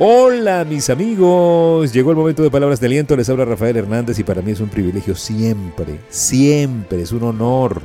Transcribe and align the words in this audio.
Hola 0.00 0.64
mis 0.64 0.90
amigos, 0.90 1.92
llegó 1.92 2.10
el 2.10 2.16
momento 2.16 2.42
de 2.42 2.50
palabras 2.50 2.80
de 2.80 2.86
aliento, 2.86 3.16
les 3.16 3.28
habla 3.28 3.44
Rafael 3.44 3.76
Hernández 3.76 4.18
y 4.18 4.24
para 4.24 4.42
mí 4.42 4.50
es 4.50 4.58
un 4.58 4.68
privilegio 4.68 5.14
siempre, 5.14 6.00
siempre, 6.08 7.00
es 7.00 7.12
un 7.12 7.22
honor, 7.22 7.80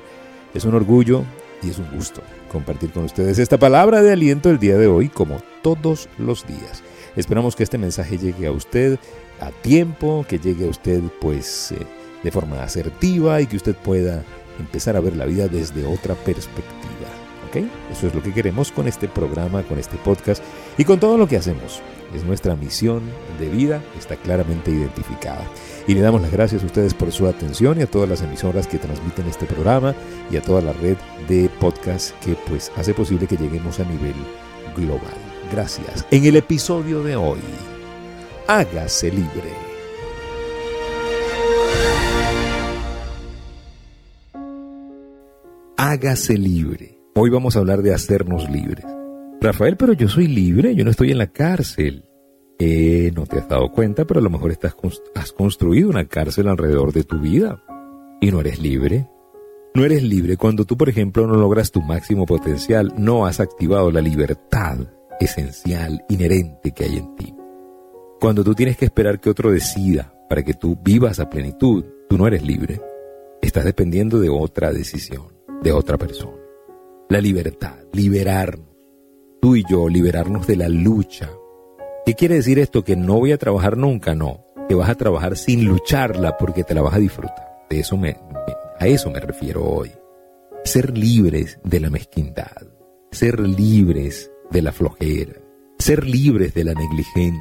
es 0.55 0.65
un 0.65 0.73
orgullo 0.73 1.23
y 1.61 1.69
es 1.69 1.77
un 1.77 1.87
gusto 1.91 2.23
compartir 2.51 2.89
con 2.89 3.03
ustedes 3.03 3.37
esta 3.37 3.59
palabra 3.59 4.01
de 4.01 4.11
aliento 4.11 4.49
el 4.49 4.57
día 4.57 4.75
de 4.75 4.87
hoy 4.87 5.07
como 5.07 5.37
todos 5.61 6.09
los 6.17 6.47
días. 6.47 6.81
Esperamos 7.15 7.55
que 7.55 7.61
este 7.61 7.77
mensaje 7.77 8.17
llegue 8.17 8.47
a 8.47 8.51
usted 8.51 8.97
a 9.39 9.51
tiempo, 9.51 10.25
que 10.27 10.39
llegue 10.39 10.65
a 10.65 10.69
usted 10.69 11.03
pues 11.21 11.73
eh, 11.73 11.77
de 12.23 12.31
forma 12.31 12.63
asertiva 12.63 13.39
y 13.39 13.45
que 13.45 13.57
usted 13.57 13.75
pueda 13.75 14.23
empezar 14.57 14.95
a 14.95 14.99
ver 14.99 15.15
la 15.15 15.25
vida 15.25 15.47
desde 15.47 15.85
otra 15.85 16.15
perspectiva. 16.15 16.98
Eso 17.57 18.07
es 18.07 18.13
lo 18.13 18.21
que 18.21 18.33
queremos 18.33 18.71
con 18.71 18.87
este 18.87 19.07
programa, 19.07 19.63
con 19.63 19.79
este 19.79 19.97
podcast 19.97 20.43
y 20.77 20.85
con 20.85 20.99
todo 20.99 21.17
lo 21.17 21.27
que 21.27 21.37
hacemos 21.37 21.81
es 22.13 22.23
nuestra 22.23 22.55
misión 22.55 23.01
de 23.39 23.49
vida, 23.49 23.81
está 23.97 24.15
claramente 24.15 24.71
identificada. 24.71 25.45
Y 25.87 25.93
le 25.93 26.01
damos 26.01 26.21
las 26.21 26.31
gracias 26.31 26.63
a 26.63 26.65
ustedes 26.65 26.93
por 26.93 27.11
su 27.11 27.27
atención 27.27 27.79
y 27.79 27.83
a 27.83 27.87
todas 27.87 28.09
las 28.09 28.21
emisoras 28.21 28.67
que 28.67 28.77
transmiten 28.77 29.27
este 29.27 29.45
programa 29.45 29.95
y 30.31 30.37
a 30.37 30.41
toda 30.41 30.61
la 30.61 30.73
red 30.73 30.97
de 31.27 31.49
podcast 31.59 32.11
que 32.23 32.35
pues 32.47 32.71
hace 32.75 32.93
posible 32.93 33.27
que 33.27 33.37
lleguemos 33.37 33.79
a 33.79 33.83
nivel 33.83 34.15
global. 34.75 35.17
Gracias. 35.51 36.05
En 36.11 36.25
el 36.25 36.35
episodio 36.35 37.03
de 37.03 37.15
hoy, 37.15 37.39
hágase 38.47 39.11
libre. 39.11 39.53
Hágase 45.77 46.37
libre. 46.37 46.98
Hoy 47.21 47.29
vamos 47.29 47.57
a 47.57 47.59
hablar 47.59 47.81
de 47.81 47.93
hacernos 47.93 48.49
libres. 48.49 48.85
Rafael, 49.41 49.75
pero 49.75 49.91
yo 49.91 50.07
soy 50.07 50.27
libre, 50.27 50.73
yo 50.73 50.85
no 50.85 50.91
estoy 50.91 51.11
en 51.11 51.17
la 51.17 51.27
cárcel. 51.27 52.05
Eh, 52.57 53.11
no 53.13 53.25
te 53.25 53.39
has 53.39 53.49
dado 53.49 53.73
cuenta, 53.73 54.05
pero 54.05 54.21
a 54.21 54.23
lo 54.23 54.29
mejor 54.29 54.51
estás, 54.51 54.73
has 55.15 55.33
construido 55.33 55.89
una 55.89 56.05
cárcel 56.05 56.47
alrededor 56.47 56.93
de 56.93 57.03
tu 57.03 57.19
vida 57.19 57.61
y 58.21 58.31
no 58.31 58.39
eres 58.39 58.61
libre. 58.61 59.09
No 59.75 59.83
eres 59.83 60.01
libre 60.01 60.37
cuando 60.37 60.63
tú, 60.63 60.77
por 60.77 60.87
ejemplo, 60.87 61.27
no 61.27 61.35
logras 61.35 61.71
tu 61.71 61.81
máximo 61.81 62.25
potencial, 62.25 62.93
no 62.97 63.25
has 63.25 63.41
activado 63.41 63.91
la 63.91 63.99
libertad 63.99 64.77
esencial, 65.19 66.01
inherente 66.07 66.71
que 66.71 66.85
hay 66.85 66.99
en 66.99 67.15
ti. 67.17 67.35
Cuando 68.21 68.45
tú 68.45 68.55
tienes 68.55 68.77
que 68.77 68.85
esperar 68.85 69.19
que 69.19 69.29
otro 69.29 69.51
decida 69.51 70.13
para 70.29 70.41
que 70.41 70.53
tú 70.53 70.79
vivas 70.81 71.19
a 71.19 71.29
plenitud, 71.29 71.83
tú 72.07 72.17
no 72.17 72.27
eres 72.27 72.43
libre. 72.43 72.79
Estás 73.41 73.65
dependiendo 73.65 74.21
de 74.21 74.29
otra 74.29 74.71
decisión, 74.71 75.33
de 75.61 75.73
otra 75.73 75.97
persona. 75.97 76.38
La 77.09 77.19
libertad, 77.19 77.75
liberarnos 77.91 78.69
tú 79.39 79.55
y 79.55 79.63
yo 79.69 79.89
liberarnos 79.89 80.47
de 80.47 80.55
la 80.55 80.69
lucha. 80.69 81.29
¿Qué 82.05 82.13
quiere 82.13 82.35
decir 82.35 82.59
esto? 82.59 82.83
Que 82.83 82.95
no 82.95 83.19
voy 83.19 83.31
a 83.31 83.37
trabajar 83.37 83.77
nunca, 83.77 84.15
no. 84.15 84.45
Que 84.67 84.75
vas 84.75 84.89
a 84.89 84.95
trabajar 84.95 85.37
sin 85.37 85.65
lucharla 85.65 86.37
porque 86.37 86.63
te 86.63 86.73
la 86.73 86.81
vas 86.81 86.95
a 86.95 86.99
disfrutar. 86.99 87.65
De 87.69 87.79
eso 87.79 87.97
me, 87.97 88.17
a 88.79 88.87
eso 88.87 89.09
me 89.11 89.19
refiero 89.19 89.63
hoy. 89.63 89.91
Ser 90.63 90.97
libres 90.97 91.59
de 91.63 91.79
la 91.79 91.89
mezquindad. 91.89 92.67
Ser 93.11 93.39
libres 93.39 94.31
de 94.51 94.61
la 94.61 94.71
flojera. 94.71 95.33
Ser 95.77 96.05
libres 96.05 96.53
de 96.53 96.63
la 96.63 96.73
negligencia. 96.73 97.39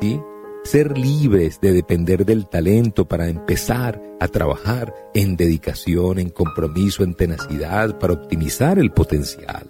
¿sí? 0.00 0.20
Ser 0.64 0.98
libres 0.98 1.60
de 1.60 1.72
depender 1.72 2.26
del 2.26 2.46
talento 2.46 3.08
para 3.08 3.28
empezar 3.28 4.00
a 4.20 4.28
trabajar 4.28 4.94
en 5.14 5.36
dedicación, 5.36 6.18
en 6.18 6.28
compromiso, 6.28 7.02
en 7.02 7.14
tenacidad, 7.14 7.98
para 7.98 8.12
optimizar 8.12 8.78
el 8.78 8.92
potencial. 8.92 9.66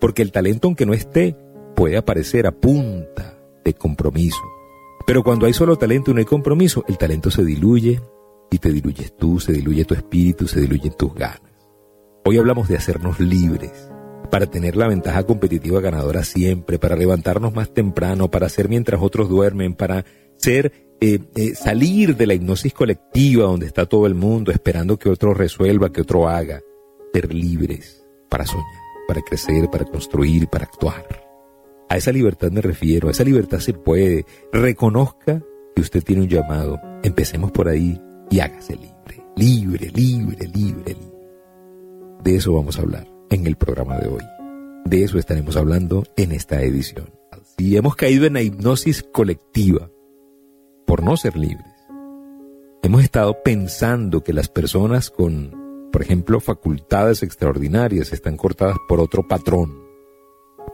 Porque 0.00 0.22
el 0.22 0.32
talento, 0.32 0.66
aunque 0.68 0.86
no 0.86 0.94
esté, 0.94 1.36
puede 1.76 1.98
aparecer 1.98 2.46
a 2.46 2.52
punta 2.52 3.38
de 3.64 3.74
compromiso. 3.74 4.42
Pero 5.06 5.22
cuando 5.22 5.44
hay 5.44 5.52
solo 5.52 5.76
talento 5.76 6.10
y 6.10 6.14
no 6.14 6.20
hay 6.20 6.24
compromiso, 6.24 6.84
el 6.88 6.96
talento 6.96 7.30
se 7.30 7.44
diluye 7.44 8.00
y 8.50 8.58
te 8.58 8.72
diluyes 8.72 9.14
tú, 9.16 9.38
se 9.38 9.52
diluye 9.52 9.84
tu 9.84 9.94
espíritu, 9.94 10.48
se 10.48 10.60
diluyen 10.60 10.94
tus 10.94 11.14
ganas. 11.14 11.40
Hoy 12.24 12.38
hablamos 12.38 12.68
de 12.68 12.76
hacernos 12.78 13.20
libres, 13.20 13.90
para 14.30 14.46
tener 14.46 14.76
la 14.76 14.88
ventaja 14.88 15.24
competitiva 15.24 15.80
ganadora 15.80 16.24
siempre, 16.24 16.78
para 16.78 16.96
levantarnos 16.96 17.54
más 17.54 17.72
temprano, 17.72 18.30
para 18.30 18.46
hacer 18.46 18.68
mientras 18.68 19.00
otros 19.02 19.28
duermen, 19.28 19.74
para 19.74 20.04
ser, 20.36 20.72
eh, 21.00 21.18
eh, 21.36 21.54
salir 21.54 22.16
de 22.16 22.26
la 22.26 22.34
hipnosis 22.34 22.72
colectiva 22.72 23.44
donde 23.44 23.66
está 23.66 23.86
todo 23.86 24.06
el 24.06 24.14
mundo 24.14 24.52
esperando 24.52 24.98
que 24.98 25.08
otro 25.08 25.34
resuelva, 25.34 25.92
que 25.92 26.00
otro 26.00 26.28
haga, 26.28 26.60
ser 27.12 27.32
libres 27.32 28.04
para 28.28 28.46
soñar 28.46 28.84
para 29.06 29.22
crecer, 29.22 29.70
para 29.70 29.84
construir, 29.84 30.48
para 30.48 30.64
actuar. 30.64 31.06
A 31.88 31.96
esa 31.96 32.12
libertad 32.12 32.50
me 32.50 32.60
refiero, 32.60 33.08
a 33.08 33.10
esa 33.10 33.24
libertad 33.24 33.58
se 33.58 33.72
puede. 33.72 34.24
Reconozca 34.52 35.42
que 35.74 35.82
usted 35.82 36.02
tiene 36.02 36.22
un 36.22 36.28
llamado. 36.28 36.80
Empecemos 37.02 37.52
por 37.52 37.68
ahí 37.68 38.00
y 38.30 38.40
hágase 38.40 38.76
libre, 38.76 39.24
libre, 39.36 39.90
libre, 39.94 40.48
libre, 40.48 40.94
libre. 40.94 41.14
De 42.22 42.36
eso 42.36 42.54
vamos 42.54 42.78
a 42.78 42.82
hablar 42.82 43.13
en 43.34 43.46
el 43.46 43.56
programa 43.56 43.98
de 43.98 44.08
hoy. 44.08 44.22
De 44.84 45.04
eso 45.04 45.18
estaremos 45.18 45.56
hablando 45.56 46.04
en 46.16 46.32
esta 46.32 46.62
edición. 46.62 47.10
Si 47.58 47.76
hemos 47.76 47.96
caído 47.96 48.26
en 48.26 48.34
la 48.34 48.42
hipnosis 48.42 49.02
colectiva 49.02 49.90
por 50.86 51.02
no 51.02 51.16
ser 51.16 51.36
libres, 51.36 51.66
hemos 52.82 53.02
estado 53.02 53.42
pensando 53.42 54.22
que 54.22 54.32
las 54.32 54.48
personas 54.48 55.10
con 55.10 55.64
por 55.94 56.02
ejemplo, 56.02 56.40
facultades 56.40 57.22
extraordinarias 57.22 58.12
están 58.12 58.36
cortadas 58.36 58.76
por 58.88 58.98
otro 58.98 59.28
patrón. 59.28 59.78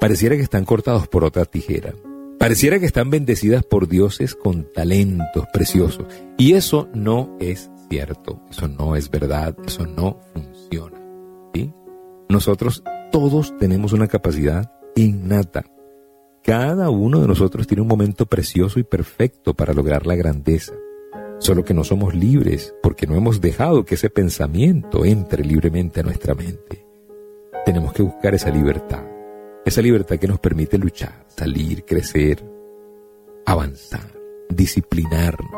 Pareciera 0.01 0.35
que 0.35 0.41
están 0.41 0.65
cortados 0.65 1.09
por 1.09 1.25
otra 1.25 1.45
tijera. 1.45 1.93
Pareciera 2.39 2.79
que 2.79 2.87
están 2.87 3.11
bendecidas 3.11 3.63
por 3.63 3.87
dioses 3.87 4.35
con 4.35 4.73
talentos 4.73 5.45
preciosos. 5.53 6.07
Y 6.39 6.55
eso 6.55 6.89
no 6.95 7.37
es 7.39 7.71
cierto, 7.91 8.41
eso 8.51 8.67
no 8.67 8.97
es 8.97 9.11
verdad, 9.11 9.55
eso 9.67 9.85
no 9.85 10.19
funciona. 10.33 10.50
Nosotros 12.31 12.85
todos 13.11 13.59
tenemos 13.59 13.93
una 13.93 14.07
capacidad 14.07 14.73
innata. 14.95 15.65
Cada 16.45 16.89
uno 16.89 17.21
de 17.21 17.27
nosotros 17.27 17.67
tiene 17.67 17.83
un 17.83 17.89
momento 17.89 18.27
precioso 18.27 18.79
y 18.79 18.85
perfecto 18.85 19.55
para 19.55 19.75
lograr 19.75 20.07
la 20.07 20.15
grandeza. 20.15 20.73
Solo 21.41 21.65
que 21.65 21.75
no 21.75 21.83
somos 21.83 22.15
libres 22.15 22.73
porque 22.85 23.09
no 23.09 23.17
hemos 23.17 23.41
dejado 23.41 23.85
que 23.85 23.97
ese 23.97 24.11
pensamiento 24.11 25.05
entre 25.05 25.45
libremente 25.45 25.99
a 25.99 26.03
nuestra 26.05 26.37
mente. 26.37 26.87
Tenemos 27.67 27.93
que 27.93 28.05
buscar 28.05 28.33
esa 28.33 28.51
libertad, 28.51 29.03
esa 29.67 29.83
libertad 29.83 30.17
que 30.17 30.29
nos 30.29 30.39
permite 30.39 30.79
luchar, 30.79 31.27
salir, 31.27 31.85
crecer, 31.85 32.49
avanzar, 33.45 34.09
disciplinarnos. 34.49 35.51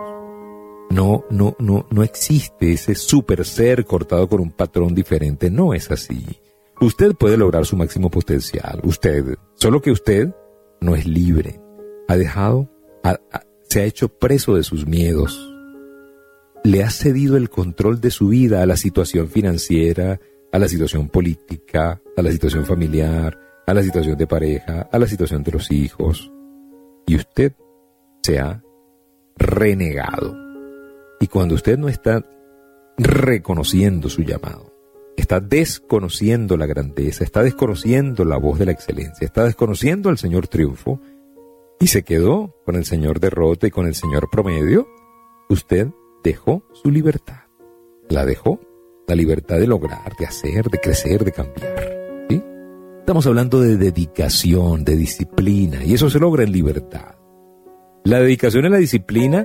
No, 0.88 1.25
no, 1.28 1.55
no, 1.59 1.87
no 1.91 2.03
existe 2.03 2.72
ese 2.72 2.94
super 2.94 3.44
ser 3.44 3.84
cortado 3.84 4.27
con 4.27 4.41
un 4.41 4.53
patrón 4.53 4.94
diferente. 4.94 5.50
No 5.50 5.75
es 5.75 5.91
así. 5.91 6.42
Usted 6.82 7.15
puede 7.15 7.37
lograr 7.37 7.65
su 7.65 7.76
máximo 7.76 8.10
potencial. 8.10 8.81
Usted, 8.82 9.37
solo 9.54 9.81
que 9.81 9.93
usted 9.93 10.34
no 10.81 10.97
es 10.97 11.06
libre. 11.06 11.60
Ha 12.09 12.16
dejado, 12.16 12.69
se 13.62 13.82
ha 13.82 13.84
hecho 13.84 14.09
preso 14.09 14.56
de 14.56 14.65
sus 14.65 14.84
miedos, 14.84 15.48
le 16.65 16.82
ha 16.82 16.91
cedido 16.91 17.37
el 17.37 17.50
control 17.50 18.00
de 18.00 18.10
su 18.10 18.28
vida 18.28 18.65
a 18.65 18.66
la 18.66 18.76
situación 18.76 19.28
financiera, 19.28 20.19
a 20.50 20.59
la 20.59 20.66
situación 20.66 21.09
política, 21.09 22.03
a 22.16 22.22
la 22.22 22.32
situación 22.32 22.66
familiar, 22.66 23.38
a 23.64 23.75
la 23.75 23.82
situación 23.84 24.19
de 24.19 24.26
pareja, 24.26 24.88
a 24.91 24.99
la 24.99 25.06
situación 25.06 25.44
de 25.44 25.53
los 25.53 25.70
hijos. 25.70 26.32
Y 27.06 27.14
usted 27.14 27.53
se 28.25 28.41
ha 28.41 28.60
renegado. 29.37 30.37
Y 31.20 31.28
cuando 31.28 31.54
usted 31.54 31.78
no 31.78 31.88
está 31.88 32.26
reconociendo 32.99 34.09
su 34.09 34.22
llamado, 34.22 34.72
está 35.17 35.41
desconociendo 35.41 36.56
la 36.56 36.67
grandeza, 36.67 37.25
está 37.25 37.43
desconociendo 37.43 38.25
la 38.25 38.37
voz 38.37 38.59
de 38.59 38.67
la 38.67 38.73
excelencia, 38.73 39.25
está 39.25 39.44
desconociendo 39.44 40.09
al 40.09 40.19
Señor 40.19 40.49
triunfo 40.49 41.00
y 41.81 41.88
se 41.88 42.03
quedó 42.03 42.55
con 42.64 42.76
el 42.76 42.85
Señor 42.85 43.20
derrota 43.20 43.67
y 43.67 43.70
con 43.70 43.87
el 43.87 43.94
Señor 43.94 44.29
promedio, 44.31 44.87
usted 45.49 45.88
dejó 46.23 46.62
su 46.73 46.91
libertad. 46.91 47.43
La 48.09 48.25
dejó, 48.25 48.61
la 49.09 49.14
libertad 49.14 49.59
de 49.59 49.67
lograr, 49.67 50.14
de 50.19 50.26
hacer, 50.26 50.67
de 50.67 50.79
crecer, 50.79 51.25
de 51.25 51.32
cambiar. 51.32 51.93
Estamos 53.03 53.26
hablando 53.26 53.61
de 53.61 53.76
dedicación, 53.76 54.85
de 54.85 54.94
disciplina, 54.94 55.85
y 55.85 55.94
eso 55.94 56.09
se 56.09 56.20
logra 56.20 56.44
en 56.44 56.53
libertad. 56.53 57.17
La 58.05 58.20
dedicación 58.20 58.64
y 58.64 58.69
la 58.69 58.76
disciplina 58.76 59.44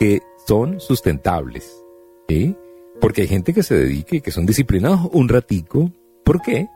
que 0.00 0.22
son 0.48 0.80
sustentables. 0.80 1.84
¿sí? 2.28 2.56
Porque 3.00 3.22
hay 3.22 3.28
gente 3.28 3.52
que 3.52 3.62
se 3.62 3.74
dedica 3.74 4.16
y 4.16 4.20
que 4.20 4.30
son 4.30 4.46
disciplinados 4.46 5.08
un 5.12 5.28
ratico. 5.28 5.92
¿Por 6.24 6.42
qué? 6.42 6.68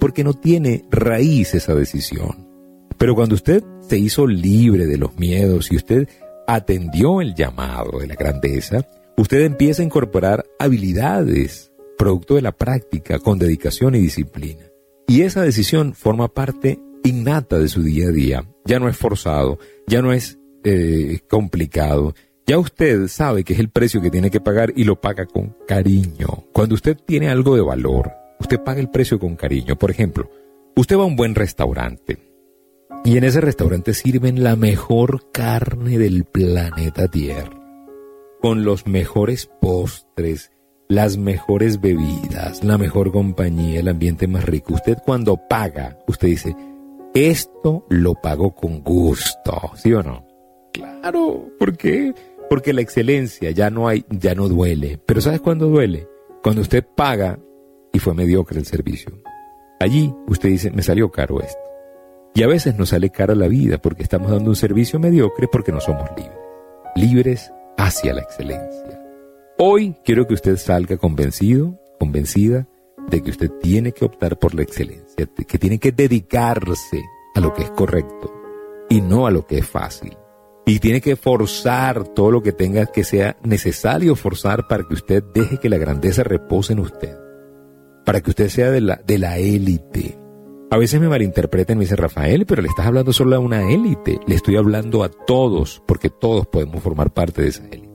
Porque 0.00 0.24
no 0.24 0.34
tiene 0.34 0.84
raíz 0.90 1.54
esa 1.54 1.74
decisión. 1.74 2.48
Pero 2.98 3.14
cuando 3.14 3.36
usted 3.36 3.62
se 3.80 3.98
hizo 3.98 4.26
libre 4.26 4.86
de 4.86 4.98
los 4.98 5.16
miedos 5.16 5.70
y 5.70 5.76
usted 5.76 6.08
atendió 6.46 7.20
el 7.20 7.34
llamado 7.34 8.00
de 8.00 8.08
la 8.08 8.16
grandeza, 8.16 8.86
usted 9.16 9.42
empieza 9.42 9.82
a 9.82 9.84
incorporar 9.84 10.44
habilidades, 10.58 11.72
producto 11.96 12.34
de 12.34 12.42
la 12.42 12.52
práctica, 12.52 13.18
con 13.18 13.38
dedicación 13.38 13.94
y 13.94 14.00
disciplina. 14.00 14.64
Y 15.06 15.22
esa 15.22 15.42
decisión 15.42 15.94
forma 15.94 16.28
parte 16.28 16.78
innata 17.04 17.58
de 17.58 17.68
su 17.68 17.82
día 17.82 18.08
a 18.08 18.12
día. 18.12 18.44
Ya 18.64 18.78
no 18.78 18.88
es 18.88 18.96
forzado, 18.96 19.58
ya 19.86 20.02
no 20.02 20.12
es 20.12 20.38
eh, 20.64 21.20
complicado. 21.28 22.14
Ya 22.48 22.58
usted 22.58 23.08
sabe 23.08 23.44
que 23.44 23.52
es 23.52 23.58
el 23.58 23.68
precio 23.68 24.00
que 24.00 24.10
tiene 24.10 24.30
que 24.30 24.40
pagar 24.40 24.72
y 24.74 24.84
lo 24.84 24.98
paga 24.98 25.26
con 25.26 25.54
cariño. 25.66 26.46
Cuando 26.54 26.76
usted 26.76 26.96
tiene 26.96 27.28
algo 27.28 27.54
de 27.54 27.60
valor, 27.60 28.10
usted 28.40 28.58
paga 28.64 28.80
el 28.80 28.88
precio 28.88 29.18
con 29.18 29.36
cariño. 29.36 29.76
Por 29.76 29.90
ejemplo, 29.90 30.30
usted 30.74 30.96
va 30.96 31.02
a 31.02 31.06
un 31.06 31.14
buen 31.14 31.34
restaurante 31.34 32.16
y 33.04 33.18
en 33.18 33.24
ese 33.24 33.42
restaurante 33.42 33.92
sirven 33.92 34.42
la 34.42 34.56
mejor 34.56 35.30
carne 35.30 35.98
del 35.98 36.24
planeta 36.24 37.06
Tierra, 37.08 37.60
con 38.40 38.64
los 38.64 38.86
mejores 38.86 39.50
postres, 39.60 40.50
las 40.88 41.18
mejores 41.18 41.82
bebidas, 41.82 42.64
la 42.64 42.78
mejor 42.78 43.12
compañía, 43.12 43.80
el 43.80 43.88
ambiente 43.88 44.26
más 44.26 44.44
rico. 44.46 44.72
Usted 44.72 44.96
cuando 45.04 45.36
paga, 45.36 45.98
usted 46.06 46.28
dice, 46.28 46.56
esto 47.12 47.84
lo 47.90 48.14
pago 48.14 48.54
con 48.54 48.82
gusto, 48.82 49.70
¿sí 49.74 49.92
o 49.92 50.02
no? 50.02 50.26
Claro, 50.72 51.50
¿por 51.58 51.76
qué? 51.76 52.14
Porque 52.48 52.72
la 52.72 52.80
excelencia 52.80 53.50
ya 53.50 53.70
no 53.70 53.88
hay, 53.88 54.04
ya 54.08 54.34
no 54.34 54.48
duele. 54.48 54.98
Pero 55.04 55.20
¿sabes 55.20 55.40
cuándo 55.40 55.66
duele? 55.66 56.08
Cuando 56.42 56.62
usted 56.62 56.84
paga 56.96 57.38
y 57.92 57.98
fue 57.98 58.14
mediocre 58.14 58.58
el 58.58 58.66
servicio. 58.66 59.12
Allí 59.80 60.14
usted 60.26 60.48
dice, 60.48 60.70
me 60.70 60.82
salió 60.82 61.10
caro 61.10 61.40
esto. 61.40 61.60
Y 62.34 62.42
a 62.42 62.46
veces 62.46 62.76
nos 62.76 62.90
sale 62.90 63.10
cara 63.10 63.34
la 63.34 63.48
vida 63.48 63.78
porque 63.78 64.02
estamos 64.02 64.30
dando 64.30 64.50
un 64.50 64.56
servicio 64.56 64.98
mediocre 64.98 65.48
porque 65.48 65.72
no 65.72 65.80
somos 65.80 66.08
libres. 66.16 66.38
Libres 66.94 67.52
hacia 67.76 68.14
la 68.14 68.22
excelencia. 68.22 69.02
Hoy 69.58 69.96
quiero 70.04 70.26
que 70.26 70.34
usted 70.34 70.56
salga 70.56 70.96
convencido, 70.96 71.78
convencida 71.98 72.66
de 73.10 73.22
que 73.22 73.30
usted 73.30 73.50
tiene 73.60 73.92
que 73.92 74.04
optar 74.04 74.38
por 74.38 74.54
la 74.54 74.62
excelencia, 74.62 75.26
que 75.26 75.58
tiene 75.58 75.78
que 75.78 75.92
dedicarse 75.92 77.02
a 77.34 77.40
lo 77.40 77.52
que 77.54 77.62
es 77.62 77.70
correcto 77.70 78.32
y 78.88 79.00
no 79.00 79.26
a 79.26 79.30
lo 79.30 79.46
que 79.46 79.58
es 79.58 79.66
fácil. 79.66 80.16
Y 80.68 80.80
tiene 80.80 81.00
que 81.00 81.16
forzar 81.16 82.04
todo 82.08 82.30
lo 82.30 82.42
que 82.42 82.52
tenga 82.52 82.84
que 82.84 83.02
sea 83.02 83.38
necesario 83.42 84.14
forzar 84.14 84.68
para 84.68 84.84
que 84.84 84.92
usted 84.92 85.24
deje 85.32 85.56
que 85.56 85.70
la 85.70 85.78
grandeza 85.78 86.22
repose 86.24 86.74
en 86.74 86.80
usted. 86.80 87.16
Para 88.04 88.20
que 88.20 88.28
usted 88.28 88.50
sea 88.50 88.70
de 88.70 88.82
la, 88.82 88.96
de 88.96 89.16
la 89.16 89.38
élite. 89.38 90.18
A 90.70 90.76
veces 90.76 91.00
me 91.00 91.08
malinterpretan 91.08 91.76
y 91.76 91.78
me 91.78 91.84
dice 91.84 91.96
Rafael, 91.96 92.44
pero 92.44 92.60
le 92.60 92.68
estás 92.68 92.84
hablando 92.84 93.14
solo 93.14 93.34
a 93.34 93.38
una 93.38 93.72
élite. 93.72 94.20
Le 94.26 94.34
estoy 94.34 94.56
hablando 94.56 95.02
a 95.02 95.08
todos, 95.08 95.82
porque 95.86 96.10
todos 96.10 96.46
podemos 96.46 96.82
formar 96.82 97.14
parte 97.14 97.40
de 97.40 97.48
esa 97.48 97.64
élite. 97.64 97.88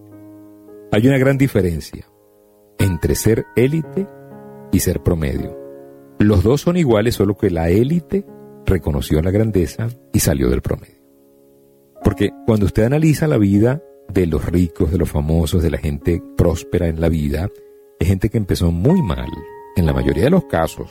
Hay 0.91 1.07
una 1.07 1.19
gran 1.19 1.37
diferencia 1.37 2.07
entre 2.79 3.13
ser 3.13 3.45
élite 3.55 4.07
y 4.71 4.79
ser 4.79 5.03
promedio. 5.03 5.55
Los 6.17 6.41
dos 6.41 6.61
son 6.61 6.77
iguales, 6.77 7.13
solo 7.13 7.37
que 7.37 7.51
la 7.51 7.69
élite 7.69 8.25
reconoció 8.65 9.21
la 9.21 9.29
grandeza 9.29 9.89
y 10.11 10.21
salió 10.21 10.49
del 10.49 10.63
promedio. 10.63 11.02
Porque 12.03 12.31
cuando 12.45 12.65
usted 12.65 12.83
analiza 12.83 13.27
la 13.27 13.37
vida 13.37 13.81
de 14.09 14.27
los 14.27 14.45
ricos, 14.45 14.91
de 14.91 14.97
los 14.97 15.09
famosos, 15.09 15.63
de 15.63 15.71
la 15.71 15.77
gente 15.77 16.21
próspera 16.37 16.87
en 16.87 16.99
la 16.99 17.09
vida, 17.09 17.49
es 17.99 18.07
gente 18.07 18.29
que 18.29 18.37
empezó 18.37 18.71
muy 18.71 19.01
mal. 19.01 19.29
En 19.75 19.85
la 19.85 19.93
mayoría 19.93 20.25
de 20.25 20.29
los 20.29 20.45
casos, 20.45 20.89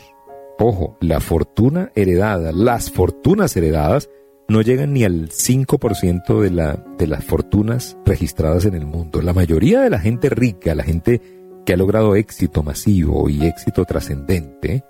ojo, 0.58 0.96
la 1.00 1.20
fortuna 1.20 1.92
heredada, 1.94 2.50
las 2.52 2.90
fortunas 2.90 3.56
heredadas, 3.56 4.08
no 4.48 4.62
llegan 4.62 4.92
ni 4.92 5.04
al 5.04 5.28
5% 5.28 6.40
de, 6.40 6.78
de 6.98 7.06
las 7.06 7.24
fortunas 7.24 7.96
registradas 8.04 8.64
en 8.64 8.74
el 8.74 8.86
mundo. 8.86 9.22
La 9.22 9.32
mayoría 9.34 9.82
de 9.82 9.90
la 9.90 9.98
gente 9.98 10.30
rica, 10.30 10.74
la 10.74 10.82
gente 10.82 11.20
que 11.64 11.74
ha 11.74 11.76
logrado 11.76 12.16
éxito 12.16 12.62
masivo 12.62 13.28
y 13.28 13.46
éxito 13.46 13.84
trascendente, 13.84 14.84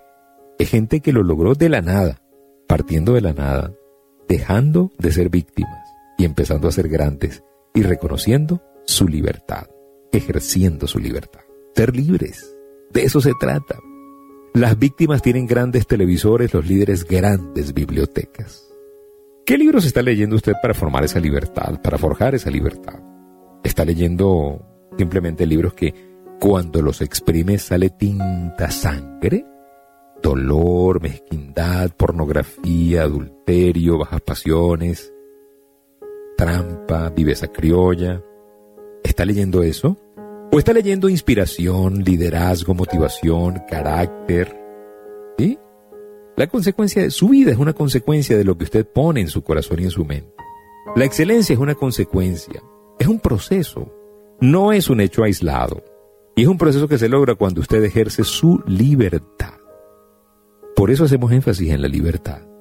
es 0.58 0.70
gente 0.70 1.00
que 1.00 1.12
lo 1.12 1.22
logró 1.22 1.54
de 1.54 1.69
la 1.69 1.82
nada, 1.82 2.22
partiendo 2.66 3.12
de 3.12 3.20
la 3.20 3.34
nada, 3.34 3.72
dejando 4.28 4.90
de 4.98 5.12
ser 5.12 5.28
víctimas 5.28 5.91
y 6.18 6.24
empezando 6.24 6.68
a 6.68 6.72
ser 6.72 6.88
grandes 6.88 7.42
y 7.74 7.82
reconociendo 7.82 8.62
su 8.84 9.08
libertad, 9.08 9.66
ejerciendo 10.12 10.86
su 10.86 10.98
libertad. 10.98 11.40
Ser 11.74 11.96
libres, 11.96 12.54
de 12.90 13.04
eso 13.04 13.20
se 13.20 13.32
trata. 13.38 13.78
Las 14.54 14.78
víctimas 14.78 15.22
tienen 15.22 15.46
grandes 15.46 15.86
televisores, 15.86 16.52
los 16.52 16.66
líderes 16.66 17.04
grandes 17.06 17.72
bibliotecas. 17.72 18.68
¿Qué 19.46 19.56
libros 19.56 19.86
está 19.86 20.02
leyendo 20.02 20.36
usted 20.36 20.52
para 20.60 20.74
formar 20.74 21.04
esa 21.04 21.18
libertad, 21.18 21.80
para 21.82 21.98
forjar 21.98 22.34
esa 22.34 22.50
libertad? 22.50 23.00
¿Está 23.64 23.84
leyendo 23.84 24.64
simplemente 24.98 25.46
libros 25.46 25.74
que 25.74 25.94
cuando 26.38 26.82
los 26.82 27.00
exprime 27.00 27.58
sale 27.58 27.90
tinta 27.90 28.70
sangre, 28.70 29.46
dolor, 30.22 31.00
mezquindad, 31.00 31.90
pornografía, 31.96 33.02
adulterio, 33.02 33.98
bajas 33.98 34.20
pasiones, 34.20 35.11
trampa, 36.42 37.10
viveza 37.10 37.46
criolla. 37.46 38.20
¿Está 39.04 39.24
leyendo 39.24 39.62
eso? 39.62 39.96
¿O 40.50 40.58
está 40.58 40.72
leyendo 40.72 41.08
inspiración, 41.08 42.02
liderazgo, 42.02 42.74
motivación, 42.74 43.62
carácter? 43.70 44.52
¿Sí? 45.38 45.56
La 46.36 46.48
consecuencia 46.48 47.00
de 47.02 47.10
su 47.12 47.28
vida 47.28 47.52
es 47.52 47.58
una 47.58 47.74
consecuencia 47.74 48.36
de 48.36 48.42
lo 48.42 48.58
que 48.58 48.64
usted 48.64 48.84
pone 48.84 49.20
en 49.20 49.28
su 49.28 49.42
corazón 49.42 49.78
y 49.80 49.84
en 49.84 49.90
su 49.92 50.04
mente. 50.04 50.34
La 50.96 51.04
excelencia 51.04 51.52
es 51.52 51.60
una 51.60 51.76
consecuencia, 51.76 52.60
es 52.98 53.06
un 53.06 53.20
proceso, 53.20 53.92
no 54.40 54.72
es 54.72 54.90
un 54.90 55.00
hecho 55.00 55.22
aislado. 55.22 55.84
Y 56.34 56.42
es 56.42 56.48
un 56.48 56.58
proceso 56.58 56.88
que 56.88 56.98
se 56.98 57.08
logra 57.08 57.36
cuando 57.36 57.60
usted 57.60 57.84
ejerce 57.84 58.24
su 58.24 58.60
libertad. 58.66 59.54
Por 60.74 60.90
eso 60.90 61.04
hacemos 61.04 61.30
énfasis 61.30 61.70
en 61.70 61.82
la 61.82 61.88
libertad. 61.88 62.51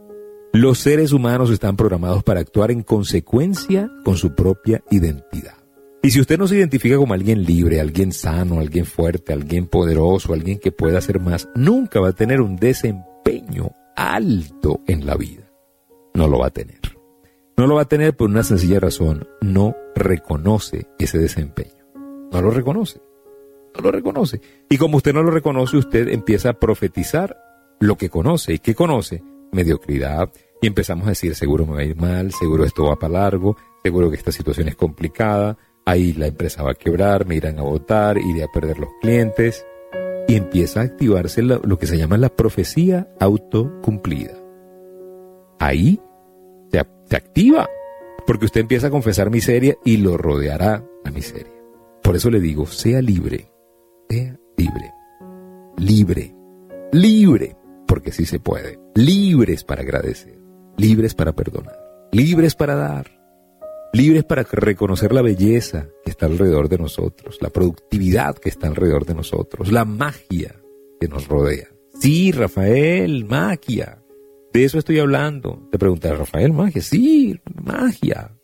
Los 0.54 0.80
seres 0.80 1.12
humanos 1.14 1.50
están 1.50 1.78
programados 1.78 2.24
para 2.24 2.40
actuar 2.40 2.72
en 2.72 2.84
consecuencia 2.84 3.90
con 4.04 4.18
su 4.18 4.36
propia 4.36 4.84
identidad. 4.90 5.56
Y 6.04 6.12
si 6.12 6.20
usted 6.20 6.38
no 6.38 6.48
se 6.48 6.58
identifica 6.58 6.98
como 6.98 7.14
alguien 7.14 7.44
libre, 7.44 7.80
alguien 7.80 8.12
sano, 8.12 8.60
alguien 8.60 8.86
fuerte, 8.86 9.34
alguien 9.34 9.68
poderoso, 9.68 10.34
alguien 10.34 10.60
que 10.60 10.72
pueda 10.72 10.98
hacer 10.98 11.20
más, 11.20 11.48
nunca 11.56 12.00
va 12.00 12.10
a 12.10 12.14
tener 12.14 12.42
un 12.42 12.56
desempeño 12.56 13.72
alto 13.96 14.82
en 14.88 15.06
la 15.06 15.16
vida. 15.16 15.52
No 16.14 16.28
lo 16.28 16.40
va 16.40 16.48
a 16.48 16.52
tener. 16.52 16.80
No 17.56 17.68
lo 17.68 17.76
va 17.76 17.84
a 17.84 17.88
tener 17.88 18.18
por 18.18 18.30
una 18.30 18.44
sencilla 18.44 18.80
razón. 18.80 19.28
No 19.42 19.76
reconoce 19.96 20.88
ese 20.98 21.20
desempeño. 21.20 21.86
No 22.32 22.42
lo 22.42 22.50
reconoce 22.52 23.00
no 23.76 23.82
lo 23.82 23.92
reconoce. 23.92 24.42
Y 24.70 24.78
como 24.78 24.98
usted 24.98 25.14
no 25.14 25.24
lo 25.24 25.32
reconoce, 25.32 25.78
usted 25.78 26.10
empieza 26.10 26.50
a 26.50 26.60
profetizar 26.60 27.38
lo 27.80 27.98
que 27.98 28.10
conoce. 28.10 28.54
¿Y 28.54 28.60
qué 28.60 28.76
conoce? 28.76 29.24
Mediocridad. 29.52 30.32
Y 30.62 30.68
empezamos 30.68 31.06
a 31.08 31.10
decir, 31.10 31.36
seguro 31.36 31.66
me 31.66 31.74
va 31.74 31.80
a 31.80 31.84
ir 31.84 31.96
mal, 31.96 32.32
seguro 32.32 32.64
esto 32.66 32.86
va 32.86 32.98
para 32.98 33.14
largo, 33.14 33.58
seguro 33.84 34.10
que 34.10 34.16
esta 34.16 34.32
situación 34.32 34.68
es 34.68 34.76
complicada, 34.76 35.58
ahí 35.86 36.14
la 36.14 36.28
empresa 36.28 36.64
va 36.64 36.72
a 36.72 36.76
quebrar, 36.76 37.26
me 37.26 37.36
irán 37.36 37.58
a 37.60 37.64
votar, 37.64 38.18
iré 38.18 38.44
a 38.44 38.48
perder 38.48 38.80
los 38.80 38.90
clientes. 39.02 39.66
Y 40.28 40.36
empieza 40.36 40.82
a 40.82 40.84
activarse 40.84 41.42
lo, 41.42 41.78
que 41.78 41.88
se 41.88 41.98
llama 41.98 42.18
la 42.18 42.30
profecía 42.30 43.10
autocumplida. 43.20 44.34
Ahí 45.60 46.00
se, 46.72 46.86
se 47.06 47.16
activa, 47.18 47.68
porque 48.26 48.46
usted 48.46 48.62
empieza 48.62 48.88
a 48.88 48.92
confesar 48.92 49.30
miseria 49.30 49.76
y 49.84 49.98
lo 49.98 50.16
rodeará 50.16 50.86
la 51.04 51.12
miseria. 51.12 51.52
Por 52.02 52.16
eso 52.16 52.30
le 52.30 52.40
digo, 52.40 52.66
sea 52.66 53.02
libre, 53.02 53.52
libre. 54.58 54.94
Libre. 55.78 56.36
Libre. 56.92 57.56
Porque 57.88 58.12
sí 58.12 58.26
se 58.26 58.40
puede. 58.40 58.81
Libres 58.96 59.64
para 59.64 59.84
agradecer. 59.84 60.38
Libres 60.78 61.16
para 61.16 61.32
perdonar. 61.34 61.80
Libres 62.12 62.56
para 62.56 62.76
dar. 62.76 63.10
Libres 63.94 64.26
para 64.26 64.44
reconocer 64.44 65.14
la 65.14 65.22
belleza 65.22 65.88
que 66.04 66.12
está 66.12 66.26
alrededor 66.26 66.68
de 66.68 66.78
nosotros, 66.78 67.38
la 67.42 67.50
productividad 67.50 68.36
que 68.36 68.50
está 68.50 68.68
alrededor 68.68 69.06
de 69.06 69.16
nosotros, 69.16 69.72
la 69.72 69.86
magia 69.86 70.56
que 71.00 71.08
nos 71.08 71.28
rodea. 71.28 71.68
Sí, 72.00 72.32
Rafael, 72.34 73.26
magia. 73.26 74.04
De 74.52 74.66
eso 74.66 74.78
estoy 74.78 75.00
hablando. 75.00 75.70
Te 75.72 75.80
preguntas, 75.80 76.18
Rafael, 76.18 76.52
magia. 76.52 76.82
Sí, 76.82 77.40
magia. 77.64 78.38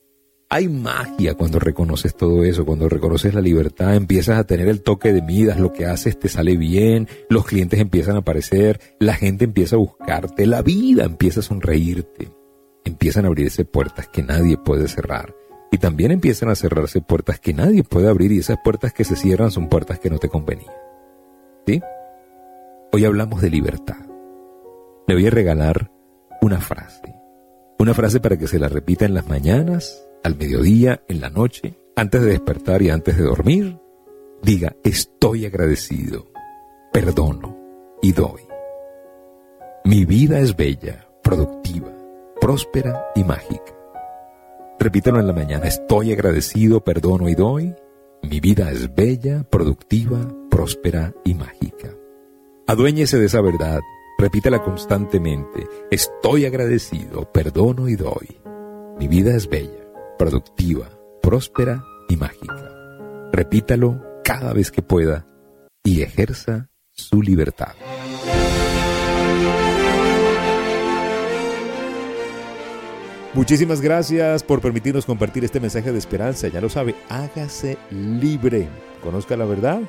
Hay 0.49 0.69
magia 0.69 1.33
cuando 1.33 1.59
reconoces 1.59 2.15
todo 2.15 2.45
eso, 2.45 2.65
cuando 2.65 2.87
reconoces 2.87 3.33
la 3.33 3.41
libertad, 3.41 3.95
empiezas 3.95 4.39
a 4.39 4.45
tener 4.45 4.69
el 4.69 4.81
toque 4.81 5.11
de 5.11 5.21
midas, 5.21 5.59
lo 5.59 5.73
que 5.73 5.85
haces 5.85 6.17
te 6.17 6.29
sale 6.29 6.55
bien, 6.55 7.09
los 7.29 7.45
clientes 7.45 7.81
empiezan 7.81 8.15
a 8.15 8.19
aparecer, 8.19 8.79
la 8.97 9.13
gente 9.13 9.43
empieza 9.43 9.75
a 9.75 9.79
buscarte, 9.79 10.45
la 10.45 10.61
vida 10.61 11.03
empieza 11.03 11.41
a 11.41 11.43
sonreírte, 11.43 12.31
empiezan 12.85 13.25
a 13.25 13.27
abrirse 13.27 13.65
puertas 13.65 14.07
que 14.07 14.23
nadie 14.23 14.57
puede 14.57 14.87
cerrar 14.87 15.35
y 15.69 15.79
también 15.79 16.11
empiezan 16.11 16.47
a 16.47 16.55
cerrarse 16.55 17.01
puertas 17.01 17.41
que 17.41 17.53
nadie 17.53 17.83
puede 17.83 18.07
abrir 18.07 18.31
y 18.31 18.39
esas 18.39 18.59
puertas 18.63 18.93
que 18.93 19.03
se 19.03 19.17
cierran 19.17 19.51
son 19.51 19.67
puertas 19.67 19.99
que 19.99 20.09
no 20.09 20.17
te 20.17 20.29
convenían. 20.29 20.73
¿Sí? 21.65 21.81
Hoy 22.93 23.03
hablamos 23.03 23.41
de 23.41 23.49
libertad. 23.49 23.97
Le 25.07 25.13
voy 25.13 25.27
a 25.27 25.31
regalar 25.31 25.91
una 26.41 26.61
frase. 26.61 27.15
Una 27.79 27.93
frase 27.93 28.21
para 28.21 28.37
que 28.37 28.47
se 28.47 28.59
la 28.59 28.69
repita 28.69 29.03
en 29.03 29.13
las 29.13 29.27
mañanas, 29.27 30.06
al 30.23 30.37
mediodía, 30.37 31.03
en 31.07 31.21
la 31.21 31.29
noche, 31.29 31.77
antes 31.95 32.21
de 32.21 32.27
despertar 32.27 32.81
y 32.81 32.89
antes 32.89 33.17
de 33.17 33.23
dormir, 33.23 33.77
diga, 34.41 34.75
estoy 34.83 35.45
agradecido, 35.45 36.27
perdono 36.91 37.57
y 38.01 38.11
doy. 38.11 38.41
Mi 39.83 40.05
vida 40.05 40.39
es 40.39 40.55
bella, 40.55 41.07
productiva, 41.23 41.91
próspera 42.39 43.07
y 43.15 43.23
mágica. 43.23 43.73
repítelo 44.79 45.19
en 45.19 45.27
la 45.27 45.33
mañana. 45.33 45.65
Estoy 45.65 46.11
agradecido, 46.11 46.81
perdono 46.81 47.29
y 47.29 47.35
doy. 47.35 47.73
Mi 48.23 48.39
vida 48.39 48.71
es 48.71 48.93
bella, 48.93 49.43
productiva, 49.49 50.19
próspera 50.49 51.13
y 51.23 51.33
mágica. 51.33 51.89
Aduéñese 52.67 53.17
de 53.17 53.25
esa 53.25 53.41
verdad. 53.41 53.79
Repítela 54.17 54.61
constantemente. 54.61 55.67
Estoy 55.89 56.45
agradecido, 56.45 57.31
perdono 57.31 57.87
y 57.87 57.95
doy. 57.95 58.39
Mi 58.99 59.07
vida 59.07 59.35
es 59.35 59.47
bella, 59.47 59.86
productiva, 60.17 60.89
próspera 61.21 61.83
y 62.09 62.17
mágica. 62.17 62.57
Repítalo 63.31 64.03
cada 64.23 64.53
vez 64.53 64.71
que 64.71 64.81
pueda 64.81 65.27
y 65.83 66.01
ejerza 66.01 66.69
su 66.91 67.21
libertad. 67.21 67.75
Muchísimas 73.33 73.81
gracias 73.81 74.41
por 74.41 74.61
permitirnos 74.61 75.05
compartir 75.05 75.45
este 75.45 75.59
mensaje 75.59 75.91
de 75.91 75.99
esperanza. 75.99 76.47
Ya 76.47 76.59
lo 76.59 76.69
sabe, 76.69 76.95
hágase 77.07 77.77
libre. 77.91 78.67
Conozca 79.03 79.37
la 79.37 79.45
verdad 79.45 79.79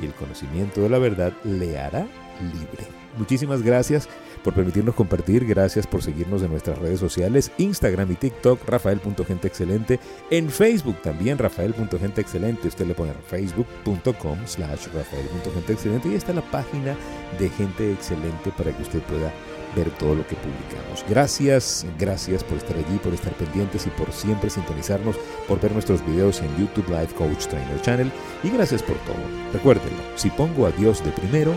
y 0.00 0.06
el 0.06 0.14
conocimiento 0.14 0.80
de 0.80 0.88
la 0.88 0.98
verdad 0.98 1.34
le 1.44 1.78
hará 1.78 2.06
libre. 2.40 2.86
Muchísimas 3.16 3.62
gracias 3.62 4.08
por 4.42 4.54
permitirnos 4.54 4.94
compartir, 4.94 5.44
gracias 5.44 5.86
por 5.86 6.02
seguirnos 6.02 6.42
en 6.42 6.50
nuestras 6.50 6.78
redes 6.78 7.00
sociales, 7.00 7.50
Instagram 7.58 8.12
y 8.12 8.14
TikTok, 8.14 8.66
rafael.genteexcelente, 8.66 10.00
en 10.30 10.48
Facebook 10.48 11.02
también, 11.02 11.36
rafael.genteexcelente, 11.36 12.68
usted 12.68 12.86
le 12.86 12.94
pone 12.94 13.12
facebook.com 13.12 14.38
slash 14.46 14.86
rafael.genteexcelente 14.94 16.08
y 16.08 16.14
está 16.14 16.32
la 16.32 16.42
página 16.50 16.96
de 17.38 17.50
Gente 17.50 17.92
Excelente 17.92 18.50
para 18.56 18.74
que 18.74 18.82
usted 18.82 19.00
pueda 19.02 19.32
ver 19.76 19.90
todo 19.98 20.14
lo 20.14 20.26
que 20.26 20.36
publicamos. 20.36 21.04
Gracias, 21.08 21.86
gracias 21.98 22.42
por 22.42 22.58
estar 22.58 22.76
allí, 22.76 22.98
por 22.98 23.14
estar 23.14 23.32
pendientes 23.34 23.86
y 23.86 23.90
por 23.90 24.10
siempre 24.12 24.50
sintonizarnos, 24.50 25.16
por 25.46 25.60
ver 25.60 25.72
nuestros 25.72 26.04
videos 26.06 26.40
en 26.40 26.56
YouTube 26.56 26.88
Live 26.88 27.14
Coach 27.16 27.46
Trainer 27.46 27.80
Channel 27.82 28.10
y 28.42 28.50
gracias 28.50 28.82
por 28.82 28.96
todo. 28.98 29.22
Recuérdenlo, 29.52 30.02
si 30.16 30.30
pongo 30.30 30.66
a 30.66 30.72
Dios 30.72 31.04
de 31.04 31.10
primero, 31.12 31.54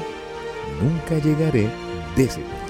nunca 0.81 1.17
llegaré 1.19 1.69
segundo. 2.29 2.62